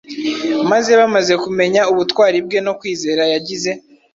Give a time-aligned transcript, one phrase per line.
[0.71, 3.71] Maze bamaze kumenya ubutwari bwe no kwizera yagize